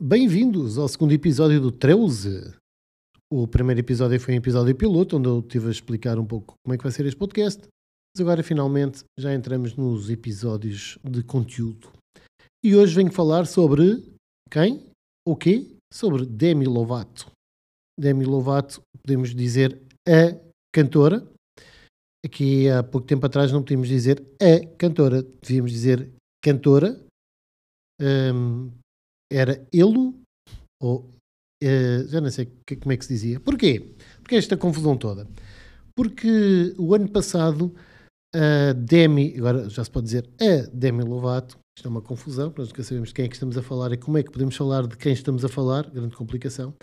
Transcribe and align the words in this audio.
Bem-vindos 0.00 0.78
ao 0.78 0.86
segundo 0.86 1.12
episódio 1.12 1.60
do 1.60 1.72
13. 1.72 2.54
O 3.32 3.48
primeiro 3.48 3.80
episódio 3.80 4.20
foi 4.20 4.32
um 4.32 4.36
episódio 4.36 4.72
piloto, 4.76 5.16
onde 5.16 5.26
eu 5.26 5.40
estive 5.40 5.66
a 5.66 5.70
explicar 5.72 6.20
um 6.20 6.24
pouco 6.24 6.54
como 6.62 6.72
é 6.72 6.78
que 6.78 6.84
vai 6.84 6.92
ser 6.92 7.04
este 7.04 7.18
podcast. 7.18 7.60
Mas 7.62 8.20
agora, 8.20 8.40
finalmente, 8.44 9.02
já 9.18 9.34
entramos 9.34 9.74
nos 9.74 10.08
episódios 10.08 11.00
de 11.02 11.24
conteúdo. 11.24 11.90
E 12.64 12.76
hoje 12.76 12.94
venho 12.94 13.10
falar 13.10 13.44
sobre 13.44 14.04
quem? 14.48 14.86
O 15.26 15.34
quê? 15.34 15.66
Sobre 15.92 16.24
Demi 16.24 16.66
Lovato. 16.66 17.28
Demi 17.98 18.24
Lovato, 18.24 18.80
podemos 19.04 19.34
dizer 19.34 19.82
a 20.06 20.38
cantora. 20.72 21.26
Aqui 22.24 22.68
há 22.68 22.84
pouco 22.84 23.04
tempo 23.04 23.26
atrás 23.26 23.50
não 23.50 23.62
podíamos 23.62 23.88
dizer 23.88 24.22
a 24.40 24.64
cantora, 24.76 25.24
devíamos 25.42 25.72
dizer 25.72 26.08
cantora. 26.40 26.96
Um, 28.00 28.70
era 29.32 29.66
ele 29.72 30.14
ou 30.82 31.10
uh, 31.62 32.08
já 32.08 32.20
não 32.20 32.30
sei 32.30 32.46
que, 32.66 32.76
como 32.76 32.92
é 32.92 32.96
que 32.96 33.04
se 33.04 33.12
dizia. 33.12 33.40
Porquê? 33.40 33.94
Porque 34.22 34.36
esta 34.36 34.56
confusão 34.56 34.96
toda. 34.96 35.26
Porque 35.94 36.74
o 36.78 36.94
ano 36.94 37.08
passado 37.10 37.74
a 38.34 38.72
Demi, 38.72 39.34
agora 39.38 39.68
já 39.68 39.82
se 39.82 39.90
pode 39.90 40.06
dizer 40.06 40.28
a 40.40 40.68
Demi 40.72 41.02
Lovato, 41.02 41.58
isto 41.76 41.86
é 41.86 41.90
uma 41.90 42.02
confusão, 42.02 42.52
nós 42.56 42.68
nunca 42.68 42.82
sabemos 42.82 43.08
de 43.08 43.14
quem 43.14 43.24
é 43.24 43.28
que 43.28 43.34
estamos 43.34 43.56
a 43.56 43.62
falar 43.62 43.92
e 43.92 43.96
como 43.96 44.18
é 44.18 44.22
que 44.22 44.30
podemos 44.30 44.56
falar 44.56 44.86
de 44.86 44.96
quem 44.96 45.12
estamos 45.12 45.44
a 45.44 45.48
falar, 45.48 45.88
grande 45.90 46.16
complicação. 46.16 46.74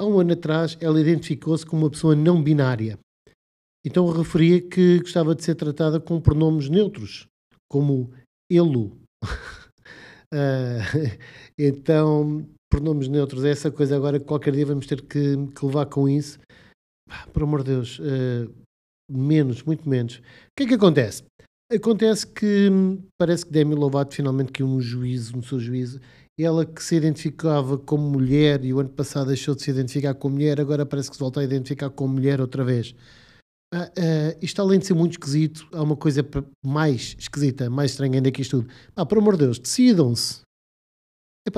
Há 0.00 0.04
um 0.04 0.20
ano 0.20 0.32
atrás 0.32 0.76
ela 0.80 1.00
identificou-se 1.00 1.64
como 1.64 1.84
uma 1.84 1.90
pessoa 1.90 2.14
não 2.14 2.42
binária. 2.42 2.98
Então 3.84 4.10
referia 4.10 4.60
que 4.60 4.98
gostava 5.00 5.34
de 5.34 5.42
ser 5.42 5.54
tratada 5.54 6.00
com 6.00 6.20
pronomes 6.20 6.68
neutros, 6.68 7.26
como 7.70 8.12
ele. 8.50 8.92
Uh, 10.32 11.18
então, 11.58 12.46
pronomes 12.70 13.08
neutros, 13.08 13.44
é 13.44 13.50
essa 13.50 13.70
coisa 13.70 13.96
agora 13.96 14.18
que 14.18 14.26
qualquer 14.26 14.52
dia 14.52 14.66
vamos 14.66 14.86
ter 14.86 15.00
que, 15.02 15.36
que 15.54 15.66
levar 15.66 15.86
com 15.86 16.08
isso. 16.08 16.38
Ah, 17.08 17.26
por 17.32 17.42
amor 17.42 17.62
de 17.62 17.72
Deus, 17.72 17.98
uh, 17.98 18.52
menos, 19.10 19.62
muito 19.62 19.88
menos. 19.88 20.16
O 20.16 20.22
que 20.56 20.64
é 20.64 20.66
que 20.66 20.74
acontece? 20.74 21.22
Acontece 21.72 22.26
que 22.26 22.68
hum, 22.70 23.02
parece 23.18 23.44
que 23.44 23.52
Demi 23.52 23.74
Lovato 23.74 24.14
finalmente 24.14 24.52
caiu 24.52 24.68
no 24.68 24.80
juízo, 24.80 25.36
no 25.36 25.42
seu 25.42 25.58
juízo. 25.58 26.00
Ela 26.38 26.64
que 26.64 26.82
se 26.82 26.94
identificava 26.94 27.78
como 27.78 28.08
mulher 28.08 28.64
e 28.64 28.72
o 28.72 28.78
ano 28.78 28.90
passado 28.90 29.28
deixou 29.28 29.54
de 29.54 29.62
se 29.62 29.70
identificar 29.70 30.14
como 30.14 30.34
mulher, 30.36 30.60
agora 30.60 30.86
parece 30.86 31.10
que 31.10 31.16
se 31.16 31.20
volta 31.20 31.40
a 31.40 31.44
identificar 31.44 31.90
como 31.90 32.14
mulher 32.14 32.40
outra 32.40 32.62
vez. 32.62 32.94
Uh, 33.74 34.38
isto 34.40 34.62
além 34.62 34.78
de 34.78 34.86
ser 34.86 34.94
muito 34.94 35.12
esquisito, 35.12 35.66
há 35.72 35.82
uma 35.82 35.96
coisa 35.96 36.26
mais 36.64 37.16
esquisita, 37.18 37.68
mais 37.68 37.90
estranha 37.90 38.14
ainda 38.14 38.30
que 38.30 38.42
isto 38.42 38.62
tudo. 38.62 38.72
Ah, 38.94 39.04
por 39.04 39.18
amor 39.18 39.36
de 39.36 39.44
Deus, 39.44 39.58
decidam-se. 39.58 40.40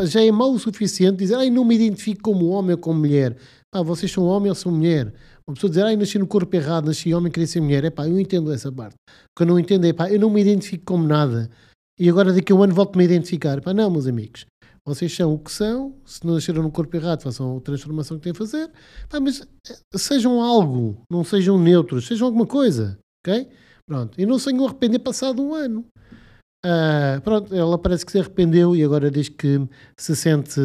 já 0.07 0.25
é 0.25 0.33
mau 0.33 0.53
o 0.53 0.59
suficiente 0.59 1.19
dizer, 1.19 1.37
ai, 1.37 1.51
não 1.51 1.65
me 1.65 1.75
identifico 1.75 2.23
como 2.23 2.47
homem 2.47 2.73
ou 2.73 2.79
como 2.79 3.01
mulher. 3.01 3.37
Pá, 3.71 3.83
vocês 3.83 4.11
são 4.11 4.25
homem 4.25 4.49
ou 4.49 4.55
são 4.55 4.73
mulher. 4.73 5.13
Uma 5.47 5.55
pessoa 5.55 5.71
dizer, 5.71 5.85
ai, 5.85 5.97
nasci 5.97 6.19
no 6.19 6.27
corpo 6.27 6.55
errado, 6.57 6.87
nasci 6.87 7.13
homem, 7.13 7.31
queria 7.31 7.47
ser 7.47 7.61
mulher. 7.61 7.85
Epá, 7.85 8.09
eu 8.09 8.19
entendo 8.19 8.53
essa 8.53 8.73
parte. 8.73 8.95
O 8.95 9.37
que 9.37 9.43
eu 9.43 9.47
não 9.47 9.59
entendo 9.59 9.87
é, 9.87 9.93
pá, 9.93 10.11
eu 10.11 10.19
não 10.19 10.31
me 10.31 10.41
identifico 10.41 10.85
como 10.87 11.07
nada. 11.07 11.51
E 11.99 12.09
agora 12.09 12.33
daqui 12.33 12.53
a 12.53 12.55
um 12.55 12.63
ano 12.63 12.75
volto-me 12.75 13.03
a 13.03 13.07
identificar. 13.07 13.61
Pá, 13.61 13.75
não, 13.75 13.91
meus 13.91 14.07
amigos. 14.07 14.47
Vocês 14.89 15.15
são 15.15 15.35
o 15.35 15.39
que 15.39 15.53
são, 15.53 15.95
se 16.03 16.25
não 16.25 16.33
nasceram 16.33 16.63
no 16.63 16.71
corpo 16.71 16.97
errado, 16.97 17.21
façam 17.21 17.59
a 17.59 17.61
transformação 17.61 18.17
que 18.17 18.23
têm 18.23 18.33
a 18.33 18.35
fazer, 18.35 18.71
mas 19.21 19.47
eh, 19.69 19.99
sejam 19.99 20.41
algo, 20.41 21.03
não 21.11 21.23
sejam 21.23 21.59
neutros, 21.59 22.07
sejam 22.07 22.27
alguma 22.27 22.47
coisa, 22.47 22.99
ok? 23.21 23.51
Pronto, 23.87 24.19
e 24.19 24.25
não 24.25 24.39
se 24.39 24.49
arrepender 24.49 25.01
passado 25.01 25.43
um 25.43 25.53
ano. 25.53 25.85
Uh, 26.65 27.21
pronto, 27.23 27.55
ela 27.55 27.77
parece 27.77 28.07
que 28.07 28.13
se 28.13 28.19
arrependeu 28.19 28.75
e 28.75 28.83
agora 28.83 29.11
diz 29.11 29.29
que 29.29 29.61
se 29.95 30.17
sente 30.17 30.59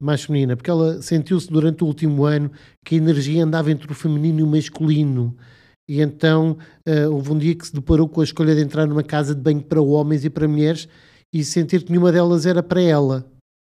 mais 0.00 0.22
feminina, 0.22 0.56
porque 0.56 0.70
ela 0.70 1.02
sentiu-se 1.02 1.50
durante 1.50 1.82
o 1.82 1.86
último 1.88 2.26
ano 2.26 2.52
que 2.84 2.94
a 2.94 2.98
energia 2.98 3.42
andava 3.42 3.72
entre 3.72 3.90
o 3.90 3.94
feminino 3.94 4.38
e 4.38 4.42
o 4.44 4.46
masculino. 4.46 5.36
E 5.88 6.00
então 6.00 6.56
uh, 6.88 7.12
houve 7.12 7.32
um 7.32 7.38
dia 7.38 7.56
que 7.56 7.66
se 7.66 7.74
deparou 7.74 8.08
com 8.08 8.20
a 8.20 8.24
escolha 8.24 8.54
de 8.54 8.60
entrar 8.60 8.86
numa 8.86 9.02
casa 9.02 9.34
de 9.34 9.40
banho 9.40 9.62
para 9.64 9.82
homens 9.82 10.24
e 10.24 10.30
para 10.30 10.46
mulheres 10.46 10.88
e 11.34 11.42
sentir 11.42 11.82
que 11.82 11.90
nenhuma 11.90 12.12
delas 12.12 12.46
era 12.46 12.62
para 12.62 12.80
ela. 12.80 13.28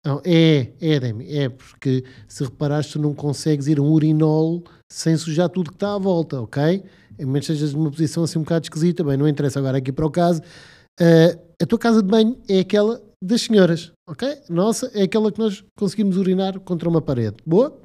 Não, 0.06 0.22
é, 0.24 0.72
é, 0.80 1.00
Demi, 1.00 1.38
é, 1.38 1.50
porque 1.50 2.06
se 2.28 2.44
reparaste, 2.44 2.94
tu 2.94 3.00
não 3.00 3.14
consegues 3.14 3.68
ir 3.68 3.80
a 3.80 3.82
um 3.82 3.92
urinol 3.92 4.64
sem 4.90 5.18
sujar 5.18 5.50
tudo 5.50 5.72
que 5.72 5.76
está 5.76 5.94
à 5.94 5.98
volta, 5.98 6.42
ok? 6.42 6.84
A 7.20 7.26
menos 7.26 7.42
estejas 7.42 7.74
numa 7.74 7.92
posição 7.92 8.24
assim 8.24 8.40
um 8.40 8.44
bocado 8.44 8.66
esquisita, 8.66 9.04
bem, 9.04 9.18
não 9.18 9.28
interessa 9.28 9.60
agora 9.60 9.78
aqui 9.78 9.92
para 9.92 10.06
o 10.06 10.12
caso. 10.12 10.42
Uh, 11.00 11.38
a 11.62 11.66
tua 11.66 11.78
casa 11.78 12.02
de 12.02 12.08
banho 12.08 12.38
é 12.48 12.60
aquela 12.60 13.02
das 13.22 13.42
senhoras, 13.42 13.92
ok? 14.08 14.38
Nossa, 14.50 14.90
é 14.94 15.04
aquela 15.04 15.32
que 15.32 15.40
nós 15.40 15.64
conseguimos 15.78 16.16
urinar 16.16 16.60
contra 16.62 16.88
uma 16.88 17.02
parede. 17.02 17.38
Boa? 17.46 17.78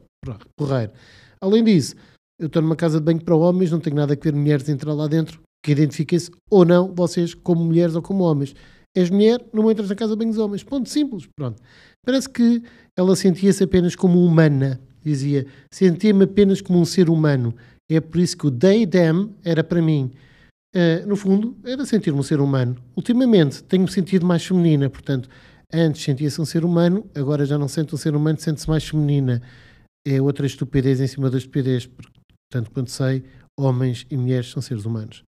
Porreiro. 0.57 0.93
Além 1.41 1.65
disso, 1.65 1.97
eu 2.41 2.47
estou 2.47 2.63
numa 2.63 2.77
casa 2.77 2.99
de 2.99 3.05
banho 3.05 3.23
para 3.23 3.35
homens, 3.35 3.73
não 3.73 3.81
tenho 3.81 3.97
nada 3.97 4.15
a 4.15 4.17
ver 4.17 4.35
mulheres 4.35 4.69
entrar 4.69 4.95
lá 4.95 5.09
dentro, 5.09 5.41
que 5.65 5.73
identifiquem-se 5.73 6.31
ou 6.49 6.65
não 6.65 6.95
vocês 6.95 7.35
como 7.35 7.65
mulheres 7.65 7.97
ou 7.97 8.03
como 8.03 8.23
homens. 8.23 8.55
És 8.95 9.11
mulher, 9.11 9.45
não 9.53 9.71
entras 9.71 9.89
na 9.89 9.95
casa 9.95 10.15
banho 10.15 10.31
dos 10.31 10.39
homens. 10.39 10.63
Ponto 10.63 10.89
simples. 10.89 11.29
Pronto. 11.37 11.61
Parece 12.05 12.29
que 12.29 12.63
ela 12.97 13.17
sentia-se 13.17 13.65
apenas 13.65 13.97
como 13.97 14.25
humana. 14.25 14.81
Dizia, 15.05 15.47
sentia-me 15.73 16.25
apenas 16.25 16.61
como 16.61 16.81
um 16.81 16.85
ser 16.85 17.11
humano. 17.11 17.55
É 17.91 18.01
por 18.01 18.19
isso 18.19 18.37
que 18.37 18.47
o 18.47 18.51
they, 18.51 18.87
them 18.87 19.31
era 19.45 19.63
para 19.65 19.83
mim. 19.83 20.11
Uh, 20.75 21.07
no 21.07 21.17
fundo, 21.17 21.57
era 21.65 21.85
sentir-me 21.85 22.19
um 22.19 22.23
ser 22.23 22.41
humano. 22.41 22.77
Ultimamente, 22.97 23.63
tenho-me 23.65 23.91
sentido 23.91 24.25
mais 24.25 24.45
feminina. 24.45 24.89
Portanto, 24.89 25.29
antes 25.73 26.03
sentia-se 26.03 26.41
um 26.41 26.45
ser 26.45 26.65
humano, 26.65 27.09
agora 27.15 27.45
já 27.45 27.59
não 27.59 27.69
sente 27.69 27.95
um 27.95 27.99
ser 27.99 28.15
humano, 28.15 28.39
sente-se 28.39 28.69
mais 28.69 28.87
feminina. 28.87 29.43
É 30.07 30.21
outra 30.21 30.47
estupidez 30.47 31.01
em 31.01 31.07
cima 31.07 31.31
da 31.31 31.39
estupidez. 31.39 31.87
Porque, 31.87 32.13
tanto 32.51 32.71
quanto 32.71 32.91
sei, 32.91 33.25
homens 33.59 34.07
e 34.11 34.17
mulheres 34.17 34.51
são 34.51 34.63
seres 34.63 34.85
humanos. 34.85 35.23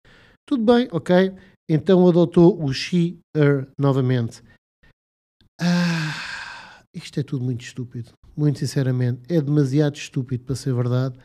Tudo 0.47 0.65
bem, 0.65 0.89
ok? 0.91 1.33
Então 1.69 2.07
adotou 2.09 2.63
o 2.63 2.73
she, 2.73 3.19
her 3.37 3.69
novamente. 3.79 4.43
Ah 5.61 6.33
isto 6.95 7.19
é 7.19 7.23
tudo 7.23 7.45
muito 7.45 7.63
estúpido. 7.63 8.13
Muito 8.37 8.59
sinceramente, 8.59 9.23
é 9.29 9.41
demasiado 9.41 9.97
estúpido 9.97 10.45
para 10.45 10.55
ser 10.55 10.75
verdade. 10.75 11.19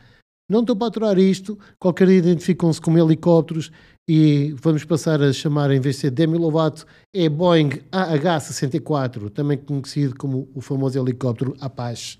Não 0.50 0.60
estou 0.60 0.74
para 0.74 0.88
aturar 0.88 1.18
isto. 1.18 1.58
Qualquer 1.78 2.06
dia 2.06 2.18
identificam-se 2.18 2.80
como 2.80 2.98
helicópteros 2.98 3.70
e 4.08 4.54
vamos 4.62 4.84
passar 4.84 5.22
a 5.22 5.32
chamar, 5.32 5.70
em 5.70 5.80
vez 5.80 5.96
de 5.96 6.02
ser 6.02 6.10
Demi 6.10 6.38
Lovato, 6.38 6.86
é 7.14 7.28
Boeing 7.28 7.82
AH-64, 7.92 9.30
também 9.30 9.58
conhecido 9.58 10.14
como 10.16 10.48
o 10.54 10.60
famoso 10.62 10.98
helicóptero 10.98 11.54
Apache. 11.60 12.18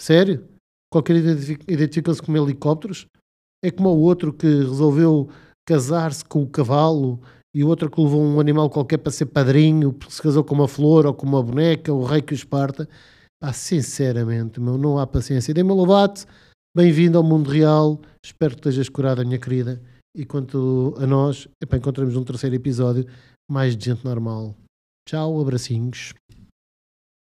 Sério? 0.00 0.42
Qualquer 0.90 1.16
identificam-se 1.68 2.22
como 2.22 2.38
helicópteros? 2.38 3.06
É 3.62 3.70
como 3.70 3.90
o 3.90 4.00
outro 4.00 4.32
que 4.32 4.46
resolveu 4.46 5.28
casar-se 5.68 6.24
com 6.24 6.42
o 6.42 6.48
cavalo 6.48 7.20
e 7.54 7.64
o 7.64 7.68
outro 7.68 7.90
que 7.90 8.00
levou 8.00 8.22
um 8.22 8.38
animal 8.38 8.70
qualquer 8.70 8.98
para 8.98 9.10
ser 9.10 9.26
padrinho, 9.26 9.92
porque 9.92 10.14
se 10.14 10.22
casou 10.22 10.44
com 10.44 10.54
uma 10.54 10.68
flor 10.68 11.06
ou 11.06 11.14
com 11.14 11.26
uma 11.26 11.42
boneca, 11.42 11.92
o 11.92 12.04
rei 12.04 12.22
que 12.22 12.32
o 12.32 12.34
esparta. 12.34 12.88
Sinceramente, 13.52 14.60
meu, 14.60 14.76
não 14.76 14.98
há 14.98 15.06
paciência. 15.06 15.54
Dê-me 15.54 15.72
louvate, 15.72 16.26
bem-vindo 16.76 17.16
ao 17.16 17.24
mundo 17.24 17.50
real, 17.50 17.98
espero 18.24 18.54
que 18.54 18.60
estejas 18.60 18.88
curada, 18.88 19.24
minha 19.24 19.38
querida. 19.38 19.80
E 20.14 20.24
quanto 20.24 20.94
a 20.98 21.06
nós, 21.06 21.48
epá, 21.62 21.76
encontramos 21.76 22.16
um 22.16 22.24
terceiro 22.24 22.54
episódio, 22.54 23.06
mais 23.50 23.76
de 23.76 23.86
gente 23.86 24.04
normal. 24.04 24.54
Tchau, 25.08 25.40
abracinhos. 25.40 26.12